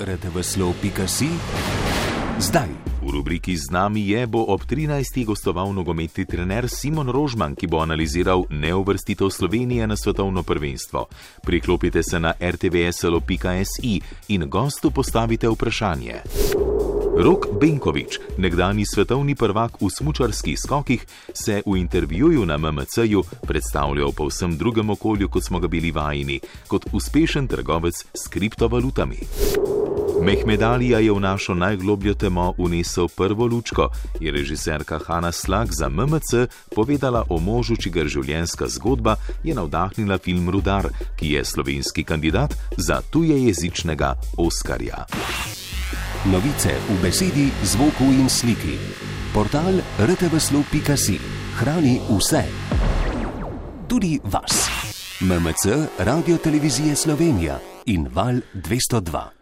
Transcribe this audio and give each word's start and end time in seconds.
rtvslo.si 0.00 1.28
zdaj. 2.38 2.68
V 3.06 3.14
rubriki 3.14 3.54
Z 3.56 3.70
nami 3.70 4.02
je 4.02 4.26
bo 4.26 4.42
ob 4.50 4.66
13. 4.66 5.24
gostoval 5.24 5.70
nogometni 5.70 6.26
trener 6.26 6.66
Simon 6.66 7.06
Rožman, 7.06 7.54
ki 7.54 7.70
bo 7.70 7.78
analiziral 7.78 8.44
neuvrstitev 8.50 9.30
Slovenije 9.30 9.86
na 9.86 9.96
svetovno 9.96 10.42
prvenstvo. 10.42 11.06
Priklopite 11.42 12.02
se 12.02 12.20
na 12.20 12.34
rtvslo.si 12.34 14.00
in 14.28 14.50
gostu 14.50 14.90
postavite 14.90 15.48
vprašanje. 15.48 16.14
Rok 17.16 17.46
Benkovič, 17.60 18.36
nekdani 18.36 18.84
svetovni 18.84 19.32
prvak 19.32 19.80
v 19.80 19.88
smučarskih 19.88 20.58
skokih, 20.58 21.06
se 21.32 21.62
v 21.64 21.76
intervjuju 21.80 22.44
na 22.44 22.58
MMC-ju 22.58 23.22
predstavlja 23.46 24.04
v 24.04 24.12
povsem 24.12 24.58
drugem 24.58 24.90
okolju, 24.90 25.28
kot 25.28 25.44
smo 25.44 25.56
ga 25.56 25.68
bili 25.68 25.88
vajeni, 25.88 26.40
kot 26.68 26.84
uspešen 26.92 27.48
trgovec 27.48 28.04
s 28.12 28.28
kriptovalutami. 28.28 29.16
Mehmedalija 30.22 30.98
je 30.98 31.12
v 31.12 31.20
našo 31.20 31.54
najglobljo 31.54 32.14
temo 32.14 32.54
unesel 32.58 33.08
prvo 33.08 33.46
lučko, 33.46 33.88
je 34.20 34.32
režiserka 34.32 34.98
Hanna 34.98 35.32
Slag 35.32 35.68
za 35.72 35.88
MMC 35.88 36.48
povedala 36.74 37.24
o 37.28 37.38
možu, 37.38 37.76
čigar 37.76 38.08
življenjska 38.08 38.66
zgodba 38.68 39.16
je 39.44 39.54
navdahnila 39.54 40.18
film 40.18 40.50
Rudar, 40.50 40.88
ki 41.16 41.32
je 41.36 41.44
slovenski 41.44 42.04
kandidat 42.04 42.54
za 42.76 43.00
tujejezičnega 43.10 44.14
Oskarja. 44.36 45.06
Novice 46.32 46.74
v 46.88 46.98
besedi, 47.02 47.50
zvoku 47.62 48.04
in 48.04 48.28
sliki. 48.28 48.78
Portal 49.34 49.78
rtvslo.si 50.00 51.20
hrani 51.60 52.00
vse. 52.08 52.44
Tudi 53.88 54.18
vas. 54.24 54.66
MMC, 55.20 55.88
Radio 55.98 56.36
Televizije 56.36 56.96
Slovenija 56.96 57.60
in 57.86 58.08
Val 58.12 58.40
202. 58.54 59.35